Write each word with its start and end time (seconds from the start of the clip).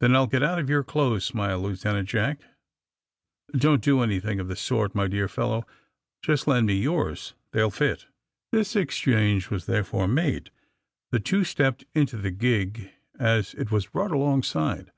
*^Then 0.00 0.14
I'll 0.14 0.28
get 0.28 0.44
out 0.44 0.60
of 0.60 0.70
your 0.70 0.84
clothes," 0.84 1.24
smiled 1.24 1.62
Lieutenant 1.64 2.08
Jack. 2.08 2.38
188 2.38 2.46
THE 2.46 3.56
SUBMAEINE 3.58 3.58
BOYS 3.58 3.62
Don't 3.62 3.82
do 3.84 4.02
anything 4.02 4.38
of 4.38 4.46
tlie 4.46 4.56
sort, 4.56 4.94
my 4.94 5.08
dear 5.08 5.26
fel 5.26 5.48
low. 5.48 5.64
Just 6.22 6.46
lend 6.46 6.68
me 6.68 6.80
yonrs. 6.80 7.32
They'll 7.50 7.72
fit." 7.72 8.06
This 8.52 8.76
exchange 8.76 9.50
was 9.50 9.66
therefore 9.66 10.06
made. 10.06 10.52
The 11.10 11.18
two 11.18 11.42
stepped 11.42 11.84
into 11.92 12.18
the 12.18 12.30
gig 12.30 12.92
as 13.18 13.54
it 13.54 13.72
was 13.72 13.86
brought 13.88 14.12
alongside. 14.12 14.92